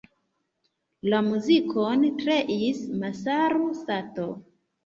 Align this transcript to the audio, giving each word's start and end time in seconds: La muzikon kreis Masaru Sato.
La 1.13 1.19
muzikon 1.27 2.07
kreis 2.23 2.81
Masaru 3.05 3.69
Sato. 3.85 4.27